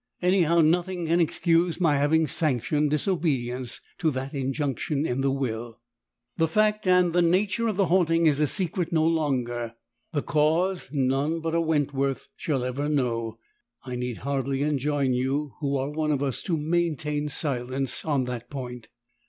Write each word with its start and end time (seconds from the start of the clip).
Anyhow 0.23 0.61
nothing 0.61 1.05
can 1.05 1.19
excuse 1.19 1.79
my 1.79 1.95
having 1.97 2.25
sanctioned 2.25 2.89
disobedience 2.89 3.79
to 3.99 4.09
that 4.09 4.33
injunction 4.33 5.05
in 5.05 5.21
the 5.21 5.29
will. 5.29 5.79
"The 6.37 6.47
fact 6.47 6.87
and 6.87 7.13
the 7.13 7.21
nature 7.21 7.67
of 7.67 7.77
the 7.77 7.85
haunting 7.85 8.25
is 8.25 8.39
a 8.39 8.47
secret 8.47 8.91
no 8.91 9.05
longer 9.05 9.75
the 10.11 10.23
cause 10.23 10.89
none 10.91 11.39
but 11.39 11.53
a 11.53 11.61
Wentworth 11.61 12.29
shall 12.35 12.63
ever 12.63 12.89
know. 12.89 13.37
"I 13.83 13.95
need 13.95 14.17
hardly 14.25 14.63
enjoin 14.63 15.13
you 15.13 15.53
who 15.59 15.77
are 15.77 15.91
one 15.91 16.09
of 16.11 16.23
us 16.23 16.41
to 16.45 16.57
maintain 16.57 17.27
silence 17.29 18.03
on 18.03 18.23
that 18.23 18.49
point. 18.49 18.87